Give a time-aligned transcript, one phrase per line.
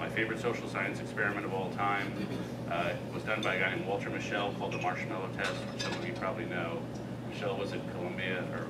[0.00, 2.10] my favorite social science experiment of all time
[2.70, 5.92] uh, was done by a guy named Walter Mischel called the marshmallow test, which some
[5.92, 6.80] of you probably know.
[7.30, 8.66] Mischel was at Columbia, or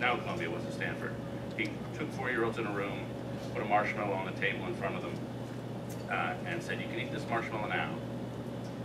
[0.00, 1.12] now Columbia, was at Stanford.
[1.58, 3.04] He took four-year-olds in a room,
[3.52, 5.14] put a marshmallow on the table in front of them,
[6.10, 7.94] uh, and said, you can eat this marshmallow now,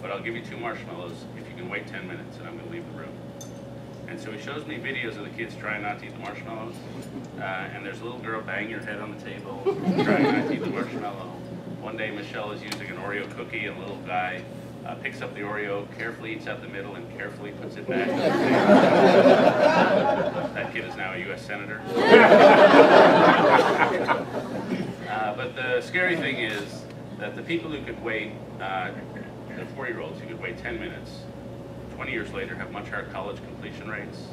[0.02, 2.68] but I'll give you two marshmallows if you can wait 10 minutes and I'm going
[2.68, 3.16] to leave the room.
[4.10, 6.76] And so he shows me videos of the kids trying not to eat the marshmallows.
[7.38, 9.62] Uh, and there's a little girl banging her head on the table,
[10.04, 11.37] trying not to eat the marshmallow.
[11.98, 14.44] One day Mischel is using an Oreo cookie and a little guy
[14.86, 18.08] uh, picks up the Oreo, carefully eats out the middle, and carefully puts it back.
[20.54, 21.42] that kid is now a U.S.
[21.42, 21.82] Senator.
[25.10, 26.84] uh, but the scary thing is
[27.18, 28.92] that the people who could wait, uh,
[29.56, 31.22] the four-year-olds who could wait 10 minutes,
[31.96, 34.28] 20 years later have much higher college completion rates,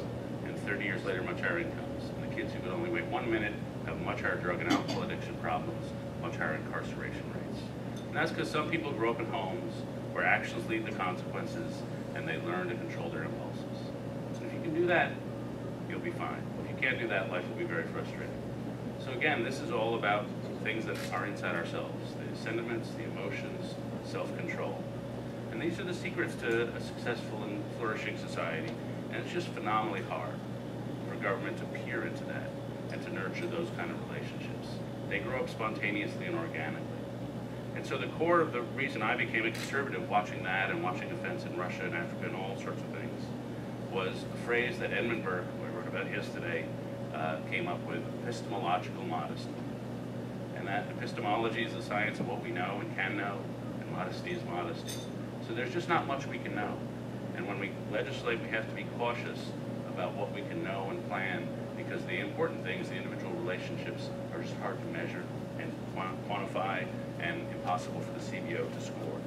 [0.45, 2.03] and 30 years later much higher incomes.
[2.15, 3.53] And the kids who could only wait one minute
[3.87, 5.83] have much higher drug and alcohol addiction problems,
[6.21, 7.34] much higher incarceration rates.
[8.15, 9.73] And that's because some people grow up in homes
[10.13, 11.81] where actions lead to consequences,
[12.15, 13.91] and they learn to control their impulses.
[14.31, 15.11] So if you can do that,
[15.89, 16.41] you'll be fine.
[16.63, 18.41] If you can't do that, life will be very frustrating.
[19.03, 20.27] So again, this is all about
[20.63, 24.81] things that are inside ourselves, the sentiments, the emotions, self-control.
[25.51, 28.71] And these are the secrets to a successful and flourishing society.
[29.11, 30.35] And it's just phenomenally hard
[31.09, 32.49] for government to peer into that
[32.93, 34.69] and to nurture those kind of relationships.
[35.09, 36.94] They grow up spontaneously and organically.
[37.85, 41.07] And so the core of the reason I became a conservative watching that and watching
[41.11, 43.23] events in Russia and Africa and all sorts of things
[43.91, 46.65] was a phrase that Edmund Burke, who I wrote about yesterday,
[47.13, 49.53] uh, came up with, epistemological modesty.
[50.55, 53.37] And that epistemology is the science of what we know and can know,
[53.79, 55.01] and modesty is modesty.
[55.47, 56.75] So there's just not much we can know.
[57.37, 59.51] And when we legislate, we have to be cautious
[59.89, 61.47] about what we can know and plan
[61.77, 65.23] because the important things, the individual relationships, are just hard to measure
[65.59, 65.71] and
[66.27, 66.87] quantify
[67.19, 69.19] and impossible for the CBO to score.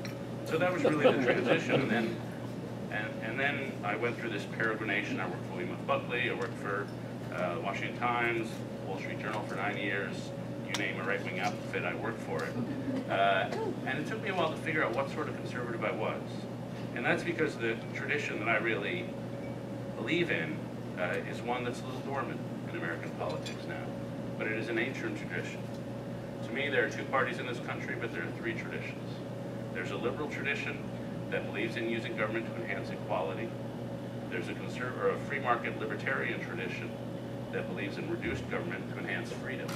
[0.47, 1.83] So that was really the transition.
[1.83, 2.17] And then,
[2.91, 5.21] and, and then I went through this peregrination.
[5.21, 5.87] I worked for William F.
[5.87, 6.31] Buckley.
[6.31, 6.87] I worked for
[7.35, 8.49] uh, Washington Times,
[8.87, 10.31] Wall Street Journal for nine years.
[10.67, 12.53] You name a right-wing outfit, I worked for it.
[13.11, 13.49] Uh,
[13.87, 16.21] and it took me a while to figure out what sort of conservative I was.
[16.95, 19.07] And that's because the tradition that I really
[19.97, 20.57] believe in
[20.99, 23.85] uh, is one that's a little dormant in American politics now.
[24.37, 25.61] But it is an ancient tradition.
[26.59, 29.15] Me, there are two parties in this country, but there are three traditions.
[29.75, 30.83] There's a liberal tradition
[31.31, 33.49] that believes in using government to enhance equality.
[34.29, 36.91] There's a, or a free market libertarian tradition
[37.53, 39.69] that believes in reduced government to enhance freedom.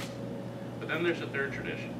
[0.81, 1.97] But then there's a third tradition,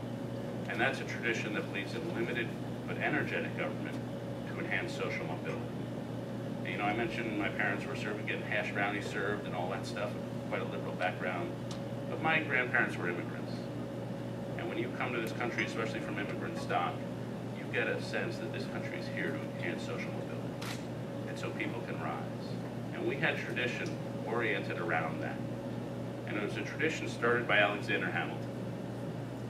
[0.68, 2.50] and that's a tradition that believes in limited
[2.86, 3.96] but energetic government
[4.50, 5.62] to enhance social mobility.
[6.66, 9.70] And, you know, I mentioned my parents were serving, getting hash brownies served and all
[9.70, 10.12] that stuff,
[10.50, 11.50] quite a liberal background.
[12.10, 13.54] But my grandparents were immigrants.
[14.74, 16.96] When you come to this country, especially from immigrant stock,
[17.60, 20.80] you get a sense that this country is here to enhance social mobility.
[21.28, 22.48] And so people can rise.
[22.96, 23.96] And we had tradition
[24.26, 25.38] oriented around that.
[26.26, 28.50] And it was a tradition started by Alexander Hamilton.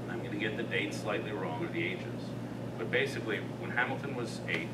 [0.10, 2.24] I'm going to get the dates slightly wrong or the ages.
[2.78, 4.68] But basically, when Hamilton was eight,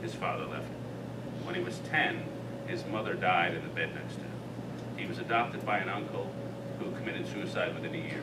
[0.00, 1.44] his father left him.
[1.44, 2.24] When he was 10,
[2.68, 4.30] his mother died in the bed next to him.
[4.96, 6.32] He was adopted by an uncle
[6.78, 8.22] who committed suicide within a year.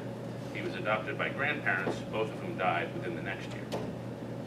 [0.58, 3.64] He was adopted by grandparents, both of whom died within the next year.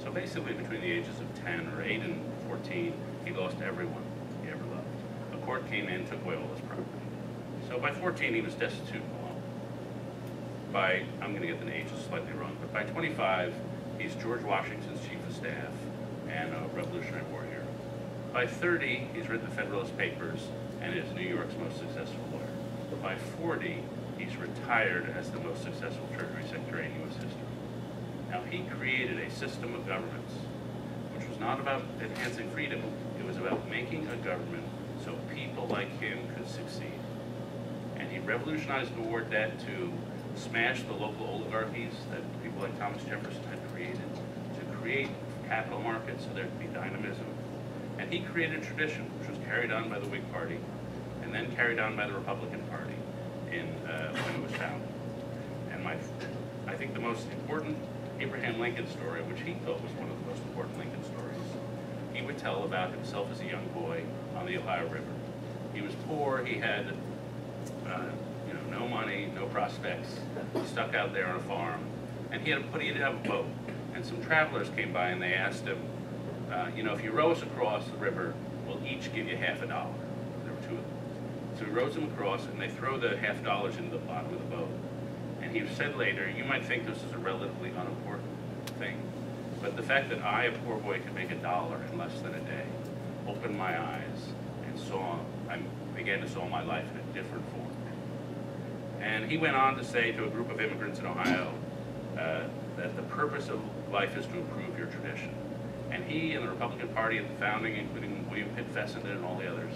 [0.03, 2.93] So basically, between the ages of 10 or 8 and 14,
[3.25, 4.03] he lost everyone
[4.43, 5.35] he ever loved.
[5.35, 6.89] A court came in, took away all his property.
[7.69, 9.41] So by 14, he was destitute alone.
[10.73, 13.55] By, I'm going to get the ages slightly wrong, but by 25,
[14.01, 15.73] he's George Washington's chief of staff
[16.29, 17.67] and a Revolutionary War hero.
[18.33, 20.49] By 30, he's written the Federalist Papers
[20.81, 23.01] and is New York's most successful lawyer.
[23.01, 23.85] By 40,
[24.21, 27.15] he's retired as the most successful Treasury Secretary in U.S.
[27.15, 27.51] history.
[28.31, 30.35] Now, he created a system of governments
[31.17, 32.83] which was not about enhancing freedom,
[33.19, 34.65] it was about making a government
[35.05, 37.01] so people like him could succeed.
[37.97, 39.93] And he revolutionized the war debt to
[40.35, 44.01] smash the local oligarchies that people like Thomas Jefferson had created,
[44.59, 45.09] to create
[45.49, 47.27] capital markets so there could be dynamism.
[47.99, 50.59] And he created a tradition which was carried on by the Whig Party
[51.23, 52.95] and then carried on by the Republican Party
[53.53, 54.89] in, uh, when it was founded.
[55.73, 55.97] And my,
[56.67, 57.77] I think the most important
[58.21, 61.41] Abraham Lincoln story, which he thought was one of the most important Lincoln stories,
[62.13, 64.03] he would tell about himself as a young boy
[64.37, 65.13] on the Ohio River.
[65.73, 66.93] He was poor, he had
[67.87, 68.03] uh,
[68.47, 70.21] you know, no money, no prospects,
[70.67, 71.81] stuck out there on a farm,
[72.31, 73.47] and he had a, but he have a boat.
[73.95, 75.79] And some travelers came by and they asked him,
[76.51, 78.35] uh, you know, if you row us across the river,
[78.67, 79.93] we'll each give you half a dollar.
[80.45, 80.85] There were two of them.
[81.61, 84.39] So he rows them across, and they throw the half dollars into the bottom of
[84.39, 84.71] the boat.
[85.43, 88.25] And he said later, you might think this is a relatively unimportant
[88.79, 88.97] thing,
[89.61, 92.35] But the fact that I, a poor boy, could make a dollar in less than
[92.35, 92.65] a day,
[93.29, 94.29] opened my eyes
[94.67, 95.19] and saw,
[95.51, 95.59] I
[95.95, 97.67] began to saw my life in a different form.
[99.03, 101.53] And he went on to say to a group of immigrants in Ohio
[102.19, 102.45] uh,
[102.79, 103.61] that the purpose of
[103.93, 105.35] life is to improve your tradition.
[105.91, 109.37] And he and the Republican Party at the founding, including William Pitt Fessenden and all
[109.37, 109.75] the others,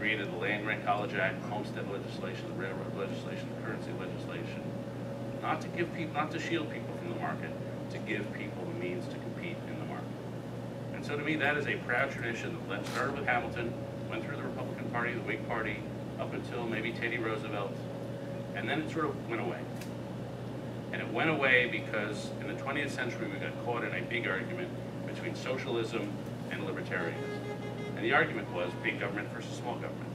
[0.00, 4.62] created the Land Grant College Act, Homestead legislation, the railroad legislation, the currency legislation,
[5.42, 7.50] not to give people, not to shield people from the market,
[7.90, 10.08] to give people the means to compete in the market.
[10.94, 13.74] And so to me, that is a proud tradition that started with Hamilton,
[14.08, 15.76] went through the Republican Party, the Whig Party,
[16.18, 17.76] up until maybe Teddy Roosevelt,
[18.54, 19.60] and then it sort of went away.
[20.92, 24.26] And it went away because in the 20th century, we got caught in a big
[24.26, 24.70] argument
[25.06, 26.10] between socialism
[26.50, 27.40] and libertarianism.
[27.96, 30.10] And the argument was big government versus small government.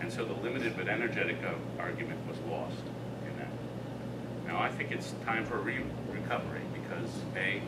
[0.00, 1.36] And so the limited but energetic
[1.78, 2.82] argument was lost
[3.28, 3.50] in that.
[4.46, 7.60] Now, I think it's time for a re- recovery because A,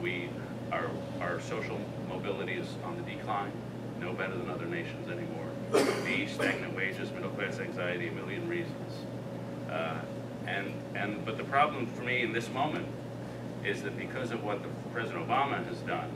[0.00, 0.30] we,
[0.72, 0.88] our,
[1.20, 1.78] our social
[2.08, 3.52] mobility is on the decline,
[4.00, 5.46] no better than other nations anymore.
[6.04, 8.92] B, stagnant wages, middle class anxiety, a million reasons.
[9.70, 9.98] Uh,
[10.46, 12.86] and, and, but the problem for me in this moment
[13.64, 16.10] is that because of what the President Obama has done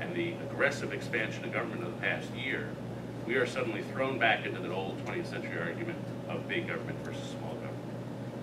[0.00, 2.68] and the aggressive expansion of government of the past year,
[3.26, 5.98] we are suddenly thrown back into the old 20th century argument
[6.28, 7.74] of big government versus small government.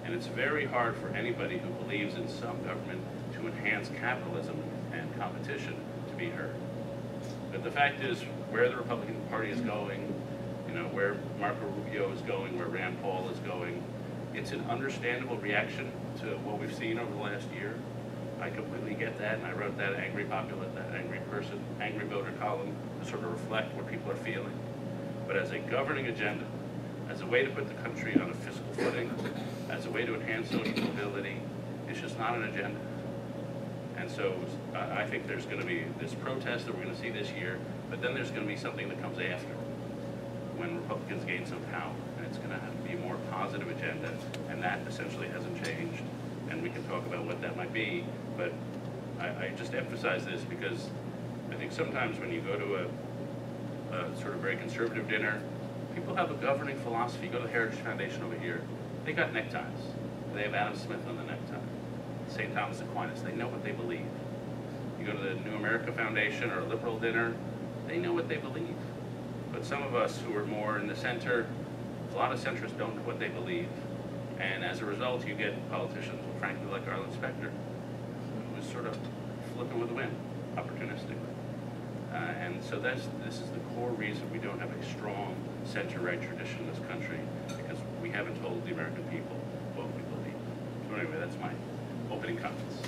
[0.06, 3.02] And it's very hard for anybody who believes in some government
[3.34, 4.62] to enhance capitalism
[4.92, 5.76] and competition
[6.10, 6.56] to be heard.
[7.52, 10.14] But the fact is, where the Republican Party is going,
[10.68, 13.82] you know, where Marco Rubio is going, where Rand Paul is going,
[14.34, 17.76] it's an understandable reaction to what we've seen over the last year.
[18.44, 22.34] I completely get that, and I wrote that angry populist, that angry person, angry voter
[22.42, 24.52] column to sort of reflect what people are feeling.
[25.26, 26.44] But as a governing agenda,
[27.10, 29.10] as a way to put the country on a fiscal footing,
[29.70, 31.38] as a way to enhance social mobility,
[31.88, 32.82] it's just not an agenda.
[33.96, 34.36] And so
[34.76, 37.60] I think there's going to be this protest that we're going to see this year,
[37.90, 39.54] but then there's going to be something that comes after
[40.58, 41.96] when Republicans gain some power.
[42.18, 44.14] And it's going to have to be a more positive agenda,
[44.50, 46.04] and that essentially hasn't changed.
[46.54, 48.06] And we can talk about what that might be,
[48.38, 48.54] but
[49.20, 50.88] I, I just emphasize this because
[51.52, 55.42] I think sometimes when you go to a, a sort of very conservative dinner,
[55.96, 57.26] people have a governing philosophy.
[57.28, 58.62] Go to the Heritage Foundation over here,
[59.04, 59.64] they got neckties.
[60.36, 61.58] They have Adam Smith on the necktie.
[62.28, 62.54] St.
[62.54, 64.06] Thomas Aquinas, they know what they believe.
[65.00, 67.34] You go to the New America Foundation or a liberal dinner,
[67.88, 68.76] they know what they believe.
[69.52, 71.48] But some of us who are more in the center,
[72.14, 73.70] a lot of centrists don't know what they believe.
[74.40, 77.52] And as a result, you get politicians, frankly, like Arlen Specter,
[78.56, 78.98] who's sort of
[79.56, 80.16] flipping with the wind,
[80.56, 81.18] opportunistically.
[82.12, 85.36] Uh, and so that's, this is the core reason we don't have a strong
[85.66, 89.36] center-right tradition in this country, because we haven't told the American people
[89.76, 90.38] what we believe.
[90.90, 91.52] So anyway, that's my
[92.14, 92.88] opening comments.